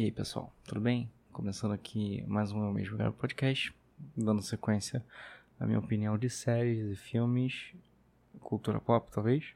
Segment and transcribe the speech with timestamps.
[0.00, 1.12] E aí, pessoal, tudo bem?
[1.30, 3.70] Começando aqui mais um Eu Mesmo Gravo Podcast,
[4.16, 5.04] dando sequência
[5.58, 7.74] à minha opinião de séries e filmes,
[8.40, 9.52] cultura pop, talvez.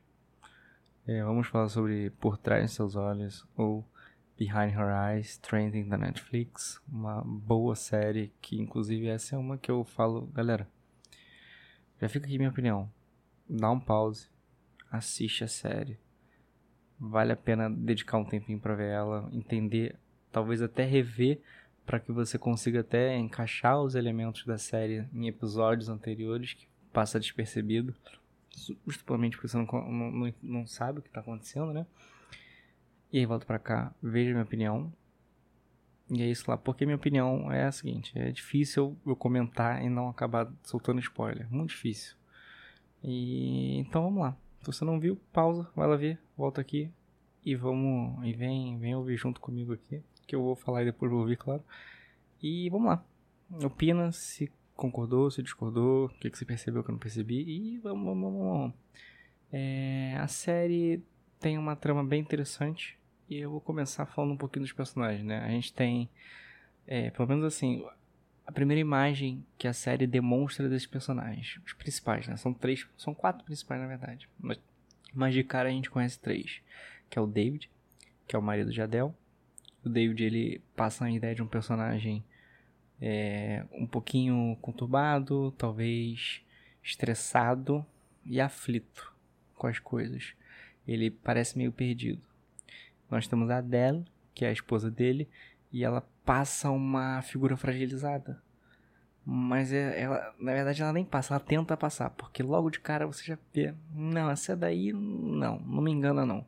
[1.07, 3.89] É, vamos falar sobre Por Trás de Seus Olhos, ou
[4.37, 9.71] Behind Her Eyes, Trending da Netflix, uma boa série que, inclusive, essa é uma que
[9.71, 10.69] eu falo, galera,
[11.99, 12.93] já fica aqui minha opinião,
[13.49, 14.29] dá um pause,
[14.91, 15.99] assiste a série,
[17.01, 19.99] vale a pena dedicar um tempinho para ver ela, entender,
[20.35, 21.41] talvez até rever
[21.87, 27.21] para que você consiga até encaixar os elementos da série em episódios anteriores que passa
[27.21, 27.95] despercebido,
[28.85, 31.87] justamente porque você não, não, não sabe o que está acontecendo, né?
[33.13, 34.93] E aí volto para cá, veja minha opinião.
[36.11, 39.89] E é isso lá, porque minha opinião é a seguinte, é difícil eu comentar e
[39.89, 42.17] não acabar soltando spoiler, muito difícil.
[43.05, 44.37] E então vamos lá.
[44.61, 46.91] Se você não viu, pausa, vai lá ver, volta aqui
[47.45, 51.11] e vamos e vem, vem ouvir junto comigo aqui, que eu vou falar e depois
[51.11, 51.63] vou ouvir, claro.
[52.43, 53.05] E vamos lá.
[53.63, 57.79] Opina se concordou, se discordou, o que, que você percebeu que eu não percebi e
[57.79, 58.75] vamos, vamos, vamos.
[59.53, 61.03] É, a série
[61.39, 65.41] tem uma trama bem interessante e eu vou começar falando um pouquinho dos personagens, né?
[65.41, 66.09] A gente tem,
[66.87, 67.87] é, pelo menos assim,
[68.47, 72.37] a primeira imagem que a série demonstra desses personagens, os principais, né?
[72.37, 74.59] São três, são quatro principais na verdade, mas,
[75.15, 76.61] mas de cara a gente conhece três,
[77.09, 77.71] que é o David,
[78.27, 79.13] que é o marido de Adele.
[79.85, 82.25] O David ele passa a ideia de um personagem
[83.01, 86.43] é, um pouquinho conturbado, talvez
[86.83, 87.85] estressado
[88.25, 89.13] e aflito
[89.57, 90.35] com as coisas.
[90.87, 92.23] Ele parece meio perdido.
[93.11, 95.29] Nós temos a Adele, que é a esposa dele,
[95.73, 98.43] e ela passa uma figura fragilizada.
[99.25, 103.07] Mas é, ela, na verdade, ela nem passa, ela tenta passar, porque logo de cara
[103.07, 106.45] você já vê, não, essa daí, não, não me engana não.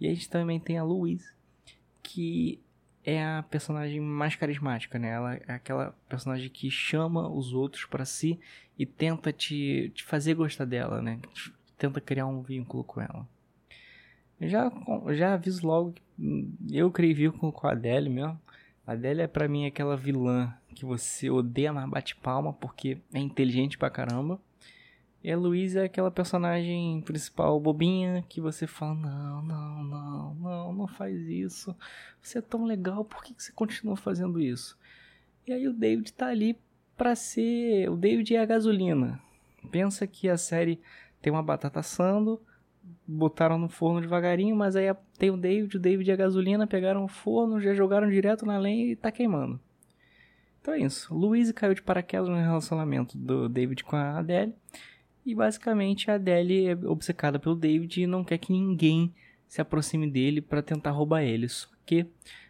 [0.00, 1.30] E a gente também tem a Louise,
[2.02, 2.58] que
[3.04, 5.10] é a personagem mais carismática, né?
[5.10, 8.38] Ela é aquela personagem que chama os outros para si
[8.78, 11.18] e tenta te, te fazer gostar dela, né?
[11.76, 13.26] Tenta criar um vínculo com ela.
[14.40, 14.72] Já,
[15.12, 16.02] já aviso logo que
[16.70, 18.40] eu criei vínculo com a Adele mesmo.
[18.86, 23.18] A Adele é pra mim aquela vilã que você odeia, mas bate palma porque é
[23.18, 24.40] inteligente pra caramba.
[25.22, 30.72] E a Luísa é aquela personagem principal bobinha que você fala: não, não, não, não,
[30.72, 31.76] não faz isso.
[32.22, 34.78] Você é tão legal, por que, que você continua fazendo isso?
[35.46, 36.58] E aí o David tá ali
[36.96, 37.90] pra ser.
[37.90, 39.20] O David é a gasolina.
[39.70, 40.80] Pensa que a série
[41.20, 42.40] tem uma batata assando,
[43.06, 44.86] botaram no forno devagarinho, mas aí
[45.18, 48.58] tem o David, o David e a gasolina, pegaram o forno, já jogaram direto na
[48.58, 49.60] lenha e tá queimando.
[50.60, 51.14] Então é isso.
[51.14, 54.54] Luiz caiu de paraquedas no relacionamento do David com a Adele.
[55.24, 59.12] E basicamente a Adele é obcecada pelo David e não quer que ninguém
[59.46, 61.48] se aproxime dele para tentar roubar ele.
[61.48, 62.06] Só que,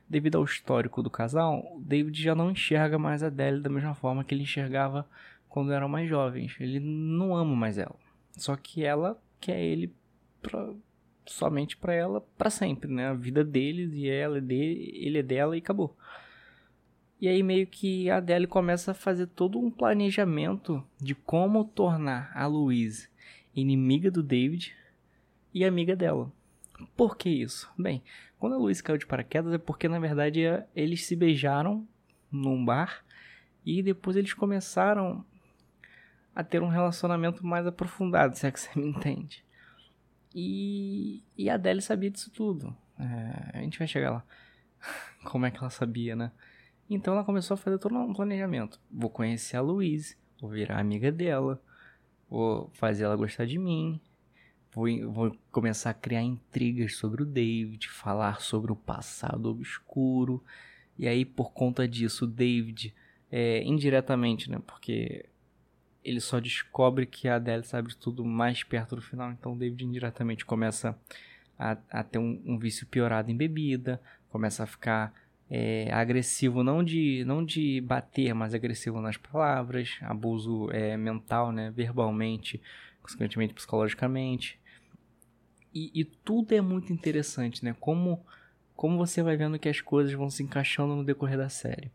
[0.08, 3.94] devido ao histórico do casal, o David já não enxerga mais a Adele da mesma
[3.94, 5.08] forma que ele enxergava
[5.48, 6.56] quando eram mais jovens.
[6.60, 7.96] Ele não ama mais ela.
[8.36, 9.92] Só que ela quer ele
[10.40, 10.72] pra,
[11.26, 13.08] somente para ela para sempre, né?
[13.08, 15.96] A vida deles e ela é dele, ele é dela e acabou.
[17.20, 22.32] E aí meio que a Adele começa a fazer todo um planejamento de como tornar
[22.34, 23.08] a Louise
[23.54, 24.74] inimiga do David
[25.52, 26.32] e amiga dela.
[26.96, 27.70] Por que isso?
[27.78, 28.02] Bem,
[28.38, 30.40] quando a Louise caiu de paraquedas é porque na verdade
[30.74, 31.86] eles se beijaram
[32.32, 33.04] num bar
[33.66, 35.22] e depois eles começaram
[36.34, 39.44] a ter um relacionamento mais aprofundado, se é que você me entende.
[40.34, 42.74] E, e a Adele sabia disso tudo.
[42.98, 44.24] É, a gente vai chegar lá.
[45.24, 46.30] Como é que ela sabia, né?
[46.90, 48.80] Então ela começou a fazer todo um planejamento.
[48.90, 51.62] Vou conhecer a Louise, vou virar amiga dela,
[52.28, 54.00] vou fazer ela gostar de mim,
[54.72, 60.42] vou, vou começar a criar intrigas sobre o David, falar sobre o passado obscuro.
[60.98, 62.94] E aí, por conta disso, o David,
[63.30, 64.60] é, indiretamente, né?
[64.66, 65.24] Porque
[66.04, 69.30] ele só descobre que a Adele sabe de tudo mais perto do final.
[69.30, 70.98] Então, o David indiretamente começa
[71.58, 74.00] a, a ter um, um, vício piorado em bebida,
[74.30, 75.14] começa a ficar
[75.50, 81.70] é, agressivo, não de, não de bater, mas agressivo nas palavras, abuso é, mental, né,
[81.70, 82.60] verbalmente,
[83.02, 84.60] consequentemente psicologicamente.
[85.74, 87.74] E, e tudo é muito interessante, né?
[87.78, 88.24] Como,
[88.76, 91.90] como você vai vendo que as coisas vão se encaixando no decorrer da série.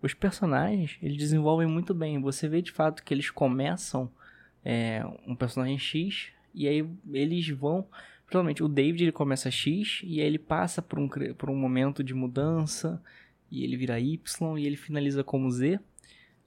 [0.00, 2.20] Os personagens, eles desenvolvem muito bem.
[2.20, 4.10] Você vê de fato que eles começam
[4.64, 7.86] é, um personagem X e aí eles vão.
[8.32, 12.02] Provavelmente o David ele começa X e aí ele passa por um, por um momento
[12.02, 12.98] de mudança
[13.50, 15.78] e ele vira Y e ele finaliza como Z.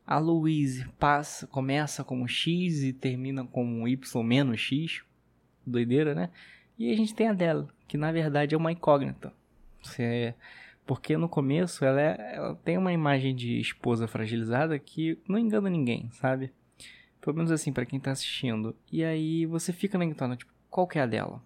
[0.04, 5.04] A Louise passa, começa como X e termina como Y menos X.
[5.64, 6.32] Doideira, né?
[6.76, 9.31] E a gente tem a dela, que na verdade é uma incógnita.
[9.84, 10.34] Você
[10.88, 15.70] Porque no começo ela, é, ela tem uma imagem de esposa fragilizada que não engana
[15.70, 16.52] ninguém, sabe?
[17.22, 18.76] Pelo menos assim, para quem tá assistindo.
[18.92, 21.44] E aí você fica na guitarra, tipo, qual que é a dela?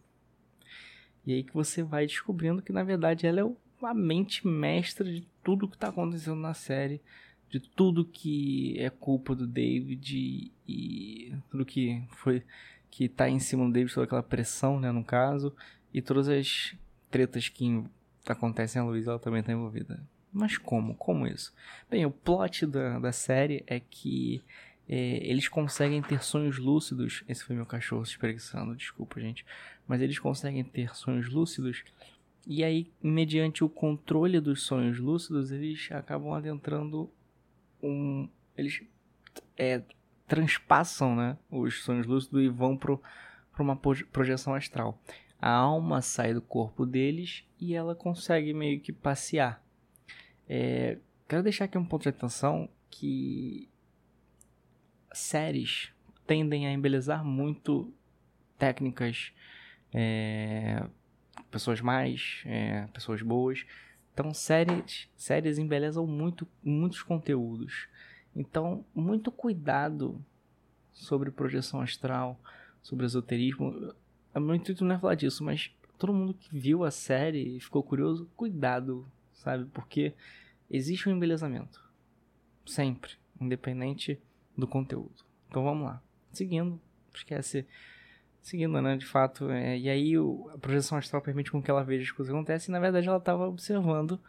[1.25, 5.25] E aí que você vai descobrindo que na verdade ela é a mente mestra de
[5.43, 7.01] tudo que tá acontecendo na série,
[7.49, 12.43] de tudo que é culpa do David e, tudo que foi
[12.89, 15.55] que tá em cima do David, toda aquela pressão, né, no caso,
[15.93, 16.75] e todas as
[17.09, 17.83] tretas que
[18.27, 20.03] acontecem a Luísa, ela também tá envolvida.
[20.31, 20.95] Mas como?
[20.95, 21.53] Como isso?
[21.89, 24.43] Bem, o plot da, da série é que
[24.87, 27.23] é, eles conseguem ter sonhos lúcidos.
[27.27, 29.45] Esse foi meu cachorro se espreguiçando, desculpa, gente.
[29.89, 31.83] Mas eles conseguem ter sonhos lúcidos.
[32.45, 37.09] E aí, mediante o controle dos sonhos lúcidos, eles acabam adentrando
[37.81, 38.29] um.
[38.55, 38.83] Eles
[39.57, 39.81] é,
[40.27, 42.99] transpassam né, os sonhos lúcidos e vão para
[43.57, 45.01] uma projeção astral.
[45.41, 49.63] A alma sai do corpo deles e ela consegue meio que passear.
[50.47, 53.67] É, quero deixar aqui um ponto de atenção que
[55.11, 55.91] séries
[56.27, 57.91] tendem a embelezar muito
[58.59, 59.31] técnicas,
[59.93, 60.85] é,
[61.51, 63.65] pessoas mais, é, pessoas boas.
[64.13, 67.87] Então séries, séries embelezam muito muitos conteúdos.
[68.35, 70.23] Então, muito cuidado
[70.93, 72.39] sobre projeção astral,
[72.81, 73.93] sobre esoterismo.
[74.33, 77.59] O meu intuito não é falar disso, mas todo mundo que viu a série e
[77.59, 79.65] ficou curioso, cuidado, sabe?
[79.73, 80.13] Porque
[80.69, 81.83] existe um embelezamento.
[82.65, 83.13] Sempre.
[83.41, 84.19] Independente
[84.57, 85.25] do conteúdo.
[85.49, 86.01] Então vamos lá.
[86.31, 86.79] Seguindo,
[87.13, 87.65] esquece.
[88.41, 88.97] Seguindo, né?
[88.97, 89.49] De fato.
[89.49, 92.37] É, e aí o, a projeção astral permite com que ela veja as coisas que
[92.37, 92.71] acontecem.
[92.71, 94.19] E na verdade ela estava observando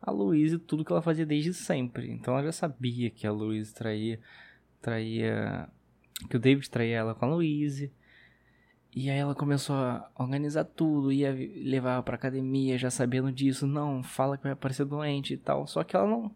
[0.00, 2.10] a Louise tudo que ela fazia desde sempre.
[2.10, 4.20] Então ela já sabia que a Louise traía.
[4.80, 5.68] traía
[6.28, 7.92] que o David traía ela com a Louise.
[8.94, 14.04] E aí ela começou a organizar tudo, ia levar para academia já sabendo disso, não,
[14.04, 15.66] fala que vai aparecer doente e tal.
[15.66, 16.32] Só que ela não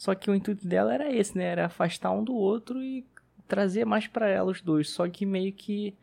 [0.00, 1.44] só que o intuito dela era esse, né?
[1.44, 3.04] Era afastar um do outro e
[3.46, 4.88] trazer mais para ela os dois.
[4.88, 5.94] Só que meio que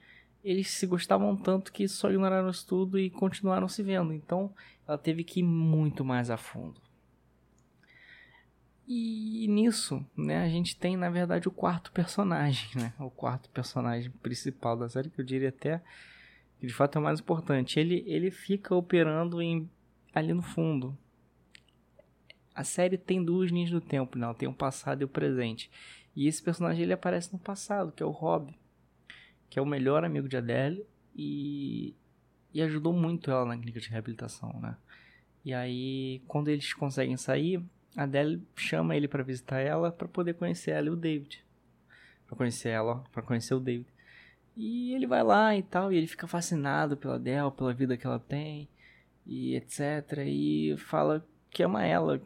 [0.48, 4.14] eles se gostavam tanto que só ignoraram isso tudo e continuaram se vendo.
[4.14, 4.54] Então
[4.88, 6.80] ela teve que ir muito mais a fundo.
[8.88, 12.94] E nisso, né, a gente tem na verdade o quarto personagem, né?
[12.98, 15.82] O quarto personagem principal da série, que eu diria até
[16.58, 17.78] que de fato é o mais importante.
[17.78, 19.70] Ele, ele fica operando em,
[20.14, 20.98] ali no fundo,
[22.56, 24.34] a série tem duas linhas do tempo, né?
[24.34, 25.70] tem o passado e o presente.
[26.16, 28.58] E esse personagem ele aparece no passado, que é o Rob,
[29.50, 30.86] que é o melhor amigo de Adele
[31.16, 31.96] e,
[32.54, 34.78] e ajudou muito ela na clínica de reabilitação, né?
[35.44, 37.64] E aí, quando eles conseguem sair,
[37.96, 41.44] a Adele chama ele para visitar ela para poder conhecer ela e o David.
[42.28, 43.88] Para conhecer ela, para conhecer o David.
[44.56, 48.06] E ele vai lá e tal, e ele fica fascinado pela Adele, pela vida que
[48.06, 48.68] ela tem,
[49.26, 49.80] e etc.
[50.26, 52.22] E fala que ama ela.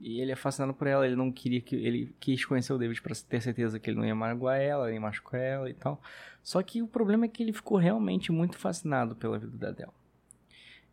[0.00, 1.76] E ele é fascinado por ela, ele não queria que.
[1.76, 4.98] Ele quis conhecer o David para ter certeza que ele não ia magoar ela, nem
[4.98, 6.00] machucar ela e tal.
[6.42, 9.92] Só que o problema é que ele ficou realmente muito fascinado pela vida da Adele.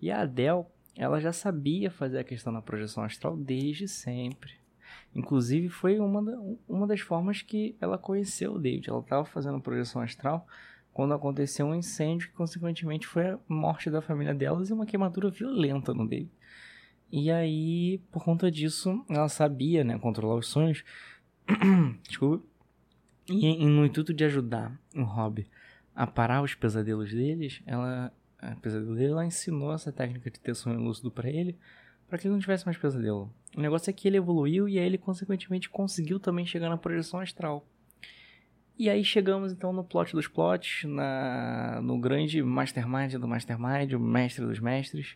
[0.02, 0.66] E a Adele,
[0.96, 4.54] ela já sabia fazer a questão da projeção astral desde sempre.
[5.14, 8.90] Inclusive, foi uma, da, uma das formas que ela conheceu o David.
[8.90, 10.48] Ela estava fazendo projeção astral
[10.94, 15.30] quando aconteceu um incêndio que, consequentemente, foi a morte da família delas e uma queimadura
[15.30, 16.32] violenta no David.
[17.12, 20.84] E aí, por conta disso, ela sabia, né, controlar os sonhos.
[22.08, 22.46] Desculpa.
[23.30, 25.46] E, e no intuito de ajudar o Rob
[25.96, 30.56] a parar os pesadelos deles, ela, a pesadelo dele, ela ensinou essa técnica de ter
[30.56, 31.58] sonho lúcido para ele,
[32.08, 33.32] para que ele não tivesse mais pesadelo.
[33.56, 37.20] O negócio é que ele evoluiu e aí ele consequentemente conseguiu também chegar na projeção
[37.20, 37.66] astral.
[38.78, 44.00] E aí chegamos então no plot dos plots, na, no grande mastermind do mastermind, o
[44.00, 45.16] mestre dos mestres,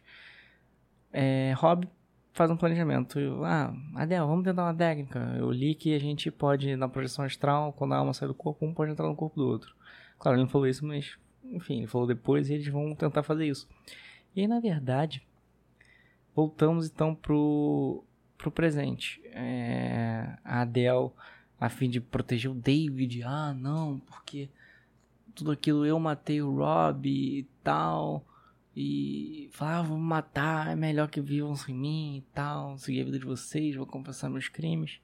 [1.18, 1.88] é, Rob
[2.34, 3.18] faz um planejamento.
[3.46, 5.20] Ah, Adel, vamos tentar uma técnica.
[5.38, 8.66] Eu li que a gente pode, na projeção astral, quando a alma sai do corpo,
[8.66, 9.74] um pode entrar no corpo do outro.
[10.20, 13.48] Claro, ele não falou isso, mas, enfim, ele falou depois e eles vão tentar fazer
[13.48, 13.66] isso.
[14.36, 15.26] E aí, na verdade,
[16.36, 18.04] voltamos então pro,
[18.38, 19.22] pro presente.
[19.28, 21.12] É, a Adele,
[21.58, 24.50] a fim de proteger o David, ah, não, porque
[25.34, 28.22] tudo aquilo eu matei o Rob e tal
[28.76, 33.06] e falava, ah, vou matar, é melhor que vivam sem mim e tal, seguir a
[33.06, 35.00] vida de vocês, vou compensar meus crimes.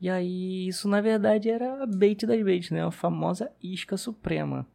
[0.00, 2.84] E aí, isso na verdade era a bait das baits, né?
[2.84, 4.66] A famosa isca suprema.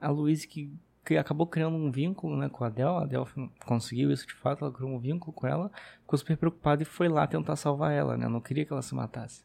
[0.00, 0.72] A, Louise que,
[1.04, 3.24] que acabou criando um vínculo né, com a Adele, a Adele
[3.64, 7.08] conseguiu isso de fato, ela criou um vínculo com ela, ficou super preocupada e foi
[7.08, 8.28] lá tentar salvar ela, né?
[8.28, 9.44] Não queria que ela se matasse.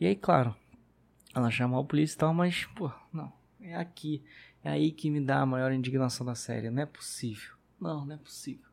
[0.00, 0.54] E aí, claro,
[1.34, 4.22] ela chamou a polícia e tal, mas, pô, não, é aqui.
[4.64, 6.70] É aí que me dá a maior indignação da série.
[6.70, 7.54] Não é possível.
[7.80, 8.66] Não, não é possível.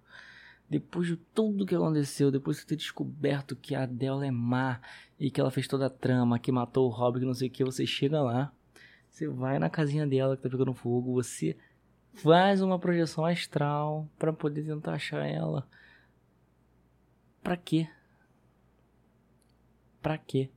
[0.69, 4.79] depois de tudo que aconteceu, depois de ter descoberto que a Adele é má
[5.19, 7.51] e que ela fez toda a trama, que matou o Rob, que não sei o
[7.51, 8.53] que, você chega lá,
[9.10, 11.58] você vai na casinha dela que tá pegando fogo, você
[12.13, 15.67] faz uma projeção astral para poder tentar achar ela.
[17.41, 17.89] Pra quê?
[20.01, 20.50] Pra quê?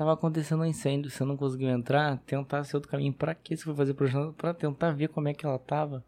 [0.00, 3.12] Tava acontecendo um incêndio, você não conseguiu entrar, tentar ser outro caminho.
[3.12, 4.32] Pra que você foi fazer projeção?
[4.32, 6.02] Pra tentar ver como é que ela tava.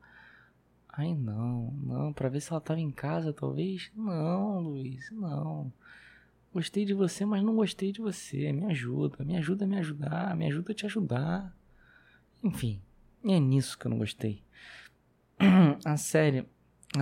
[0.89, 3.93] Ai não, não, pra ver se ela tava em casa, talvez?
[3.95, 5.71] Não, Luiz, não.
[6.55, 8.51] Gostei de você, mas não gostei de você.
[8.51, 11.55] Me ajuda, me ajuda a me ajudar, me ajuda a te ajudar.
[12.43, 12.81] Enfim,
[13.23, 14.43] é nisso que eu não gostei.
[15.85, 16.47] A série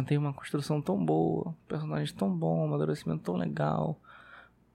[0.08, 3.96] tem uma construção tão boa, personagens tão bom, um amadurecimento tão legal,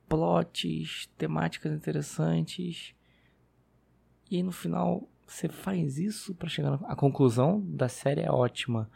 [0.08, 2.94] plots, temáticas interessantes.
[4.30, 6.88] E aí no final você faz isso para chegar na...
[6.88, 8.90] A conclusão da série é ótima,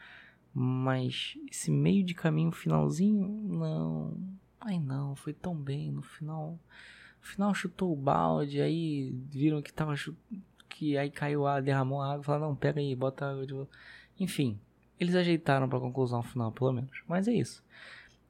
[0.54, 4.18] mas esse meio de caminho finalzinho, não.
[4.60, 6.60] Ai não, foi tão bem no final.
[7.22, 9.96] No final chutou o balde, aí viram que tava
[10.70, 13.72] que aí caiu a derramou a água, falaram, não, pega aí, bota água de volta.
[14.20, 14.60] Enfim,
[15.00, 17.02] eles ajeitaram para a conclusão final, pelo menos.
[17.08, 17.64] Mas é isso.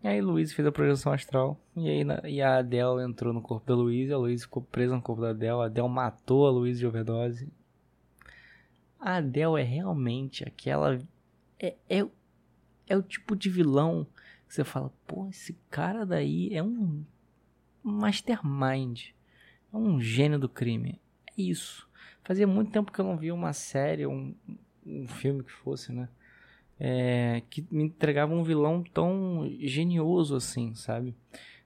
[0.02, 1.60] E aí Luiz fez a projeção astral.
[1.76, 4.10] E aí e a Adele entrou no corpo da Luiz.
[4.12, 5.62] A Luiz ficou presa no corpo da Adele.
[5.62, 7.52] A Adele matou a Luiz de overdose.
[9.00, 10.98] A Adele é realmente aquela.
[11.60, 12.08] É, é,
[12.88, 14.08] é o tipo de vilão
[14.48, 17.04] que você fala: pô, esse cara daí é um
[17.84, 19.10] mastermind.
[19.74, 21.00] É um gênio do crime.
[21.28, 21.90] É isso.
[22.24, 24.34] Fazia muito tempo que eu não via uma série, um,
[24.86, 26.08] um filme que fosse, né?
[26.80, 31.16] É, que me entregava um vilão tão genioso assim, sabe?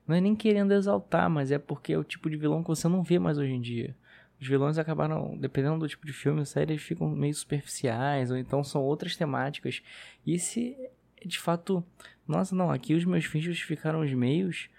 [0.07, 2.87] Não é nem querendo exaltar, mas é porque é o tipo de vilão que você
[2.87, 3.95] não vê mais hoje em dia.
[4.41, 8.81] Os vilões acabaram, dependendo do tipo de filme, eles ficam meio superficiais, ou então são
[8.81, 9.81] outras temáticas.
[10.25, 11.83] E é de fato.
[12.27, 14.69] Nossa, não, aqui os meus fins justificaram os meios,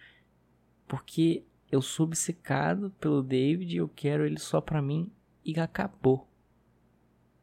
[0.86, 5.10] porque eu sou obcecado pelo David, eu quero ele só pra mim
[5.44, 6.28] e acabou.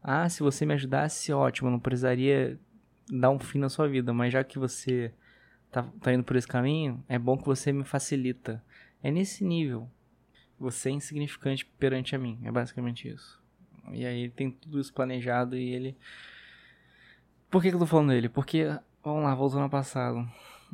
[0.03, 2.59] Ah, se você me ajudasse, ótimo, não precisaria
[3.11, 5.13] dar um fim na sua vida, mas já que você
[5.69, 8.63] tá, tá indo por esse caminho, é bom que você me facilita.
[9.03, 9.89] É nesse nível.
[10.57, 12.39] Você é insignificante perante a mim.
[12.43, 13.41] É basicamente isso.
[13.91, 15.97] E aí ele tem tudo isso planejado e ele.
[17.49, 18.29] Por que, que eu tô falando dele?
[18.29, 18.67] Porque,
[19.03, 20.25] vamos lá, voltando ao passado.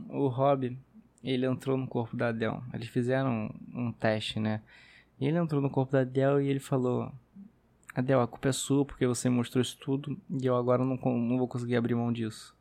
[0.10, 0.78] O Rob,
[1.24, 2.60] ele entrou no corpo da Adele.
[2.74, 4.62] Eles fizeram um, um teste, né?
[5.20, 7.12] Ele entrou no corpo da Adele e ele falou:
[7.98, 11.36] Adel, a culpa é sua porque você mostrou isso tudo e eu agora não, não
[11.36, 12.56] vou conseguir abrir mão disso.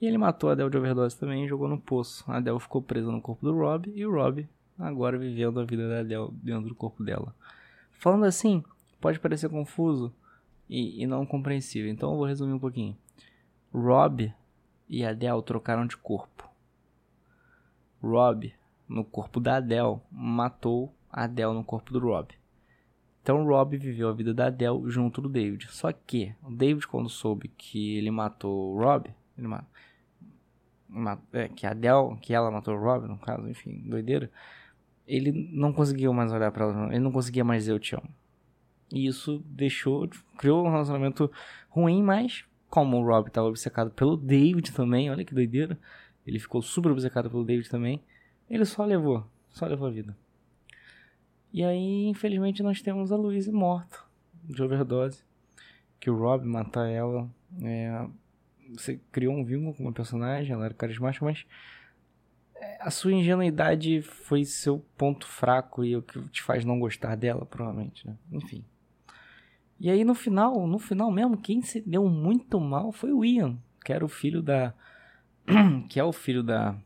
[0.00, 2.24] E ele matou a Adel de overdose também e jogou no poço.
[2.26, 5.86] A Adel ficou presa no corpo do Rob e o Rob agora vivendo a vida
[5.86, 7.34] da Adel dentro do corpo dela.
[7.92, 8.64] Falando assim,
[9.02, 10.10] pode parecer confuso
[10.66, 12.96] e, e não compreensível, então eu vou resumir um pouquinho.
[13.74, 14.32] Rob
[14.88, 16.48] e Adel trocaram de corpo.
[18.02, 18.50] Rob,
[18.88, 22.39] no corpo da Adele, matou a Adele no corpo do Rob.
[23.22, 25.66] Então Rob viveu a vida da Adele junto do David.
[25.70, 29.48] Só que o David, quando soube que ele matou o Rob, ele
[31.32, 34.30] é, que a Adele, que ela matou o Rob, no caso, enfim, doideira,
[35.06, 38.08] ele não conseguiu mais olhar para ela, ele não conseguia mais dizer eu te amo.
[38.92, 41.30] E isso deixou, criou um relacionamento
[41.68, 45.78] ruim, mas como o Rob estava obcecado pelo David também, olha que doideira,
[46.26, 48.00] ele ficou super obcecado pelo David também,
[48.48, 50.16] ele só levou, só levou a vida.
[51.52, 53.98] E aí, infelizmente, nós temos a Louise morta
[54.44, 55.22] de overdose.
[55.98, 57.28] Que o Rob matar ela.
[57.62, 58.06] É,
[58.72, 61.44] você criou um vínculo com uma personagem, ela era carismática, mas
[62.54, 67.16] é, a sua ingenuidade foi seu ponto fraco e o que te faz não gostar
[67.16, 68.16] dela, provavelmente, né?
[68.32, 68.64] Enfim.
[69.78, 73.58] E aí no final, no final mesmo, quem se deu muito mal foi o Ian,
[73.84, 74.74] que era o filho da
[75.88, 76.76] que é o filho da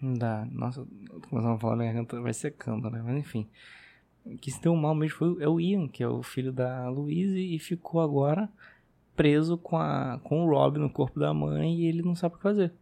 [0.00, 0.46] da.
[0.46, 0.86] Nossa,
[1.28, 3.02] começando a falar, minha garganta vai secando, né?
[3.04, 3.46] Mas enfim.
[4.40, 7.38] Que se deu mal mesmo foi é o Ian, que é o filho da Louise,
[7.38, 8.48] e ficou agora
[9.16, 12.36] preso com, a, com o Rob no corpo da mãe e ele não sabe o
[12.36, 12.72] que fazer.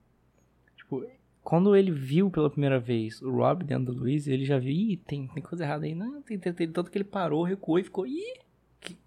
[0.77, 1.07] Tipo,
[1.43, 4.97] quando ele viu pela primeira vez o Rob dentro da Louise, ele já viu, ih,
[4.97, 5.95] tem, tem coisa errada aí.
[5.95, 8.35] Não, tem, tem, tem, tanto que ele parou, recuou e ficou, ih,
[8.81, 8.99] que,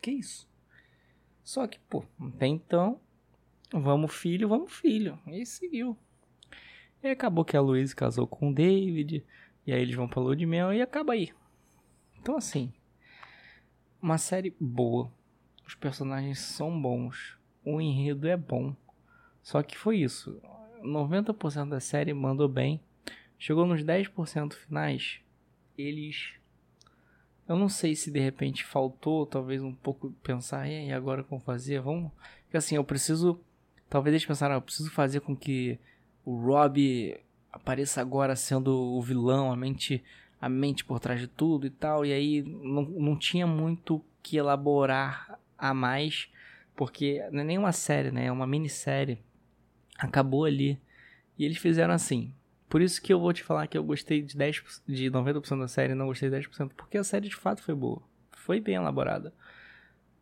[0.00, 0.48] que isso?
[1.42, 3.00] Só que, pô, até então,
[3.72, 5.18] vamos filho, vamos filho.
[5.26, 5.96] E seguiu.
[7.02, 9.24] E acabou que a Louise casou com o David.
[9.66, 11.32] E aí eles vão pra lua de mel e acaba aí.
[12.20, 12.72] Então assim,
[14.00, 15.10] uma série boa.
[15.66, 17.38] Os personagens são bons.
[17.64, 18.74] O enredo é bom.
[19.42, 20.40] Só que foi isso.
[20.82, 22.80] 90% da série mandou bem.
[23.38, 25.20] Chegou nos 10% finais.
[25.76, 26.34] Eles.
[27.48, 31.80] Eu não sei se de repente faltou, talvez um pouco pensar, e agora como fazer?
[31.80, 32.12] Vamos.
[32.44, 33.40] Porque assim, eu preciso.
[33.88, 35.78] Talvez eles pensaram, ah, eu preciso fazer com que
[36.30, 37.20] o Rob
[37.50, 40.02] apareça agora sendo o vilão, a mente,
[40.40, 42.06] a mente por trás de tudo e tal.
[42.06, 46.30] E aí não, não tinha muito que elaborar a mais,
[46.76, 48.26] porque não é nem uma série, né?
[48.26, 49.18] É uma minissérie.
[49.98, 50.80] Acabou ali.
[51.36, 52.32] E eles fizeram assim.
[52.68, 55.66] Por isso que eu vou te falar que eu gostei de 10, de 90% da
[55.66, 58.00] série e não gostei de 10%, porque a série de fato foi boa.
[58.30, 59.34] Foi bem elaborada.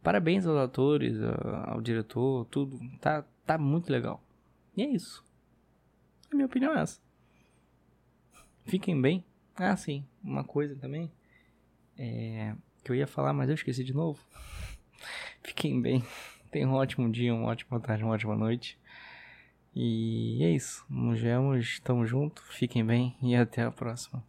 [0.03, 1.19] Parabéns aos atores,
[1.67, 2.81] ao diretor, tudo.
[2.99, 4.25] Tá, tá muito legal.
[4.75, 5.28] E é isso.
[6.31, 7.01] A minha opinião é essa.
[8.65, 9.25] Fiquem bem.
[9.57, 10.07] Ah, sim.
[10.23, 11.11] Uma coisa também.
[11.97, 12.55] É,
[12.85, 14.21] que eu ia falar, mas eu esqueci de novo.
[15.43, 16.05] Fiquem bem.
[16.51, 18.79] Tenham um ótimo dia, uma ótima tarde, uma ótima noite.
[19.75, 20.85] E é isso.
[20.89, 22.43] Nos vemos, tamo junto.
[22.45, 24.23] Fiquem bem e até a próxima.